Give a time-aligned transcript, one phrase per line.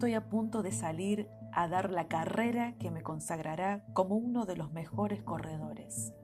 [0.00, 4.56] estoy a punto de salir a dar la carrera que me consagrará como uno de
[4.56, 6.14] los mejores corredores.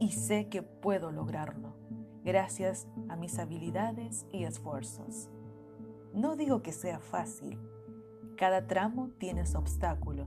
[0.00, 1.76] Y sé que puedo lograrlo,
[2.24, 5.30] gracias a mis habilidades y esfuerzos.
[6.12, 7.60] No digo que sea fácil,
[8.36, 10.26] cada tramo tiene su obstáculo,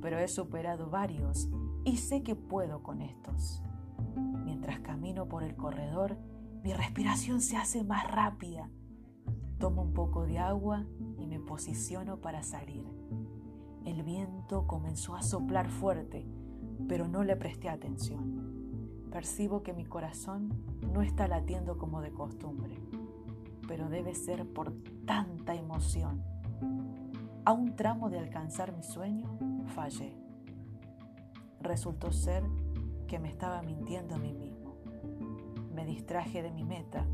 [0.00, 1.48] pero he superado varios
[1.84, 3.64] y sé que puedo con estos.
[4.44, 6.16] Mientras camino por el corredor,
[6.62, 8.70] mi respiración se hace más rápida.
[9.62, 10.84] Tomo un poco de agua
[11.20, 12.84] y me posiciono para salir.
[13.86, 16.26] El viento comenzó a soplar fuerte,
[16.88, 19.06] pero no le presté atención.
[19.12, 20.52] Percibo que mi corazón
[20.92, 22.76] no está latiendo como de costumbre,
[23.68, 24.72] pero debe ser por
[25.06, 26.24] tanta emoción.
[27.44, 29.38] A un tramo de alcanzar mi sueño,
[29.76, 30.12] fallé.
[31.60, 32.42] Resultó ser
[33.06, 34.74] que me estaba mintiendo a mí mismo.
[35.72, 37.06] Me distraje de mi meta,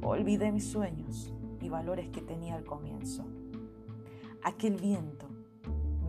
[0.00, 3.24] olvidé mis sueños y valores que tenía al comienzo.
[4.42, 5.26] Aquel viento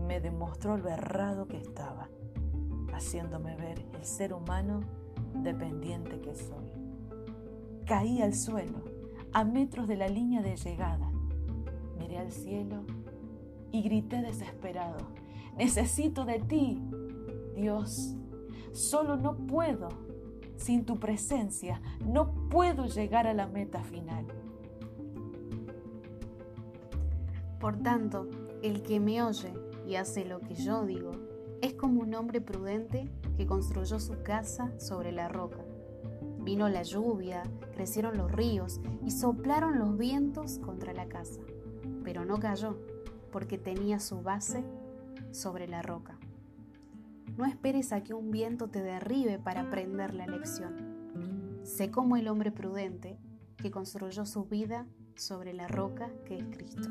[0.08, 2.10] me demostró lo errado que estaba,
[2.94, 4.82] haciéndome ver el ser humano
[5.34, 6.72] dependiente que soy.
[7.86, 8.84] Caí al suelo,
[9.34, 11.12] a metros de la línea de llegada.
[11.98, 12.84] Miré al cielo
[13.72, 14.98] y grité desesperado,
[15.58, 16.82] necesito de ti,
[17.56, 18.16] Dios,
[18.72, 19.90] solo no puedo,
[20.56, 24.26] sin tu presencia, no puedo llegar a la meta final.
[27.60, 28.30] Por tanto,
[28.62, 29.54] el que me oye
[29.86, 31.12] y hace lo que yo digo,
[31.62, 35.60] es como un hombre prudente que construyó su casa sobre la roca.
[36.40, 37.44] Vino la lluvia,
[37.74, 41.42] crecieron los ríos y soplaron los vientos contra la casa,
[42.04, 42.78] pero no cayó
[43.32, 44.64] porque tenía su base
[45.32, 46.18] sobre la roca.
[47.38, 51.60] No esperes a que un viento te derribe para aprender la lección.
[51.64, 53.18] Sé como el hombre prudente
[53.58, 56.90] que construyó su vida sobre la roca que es Cristo.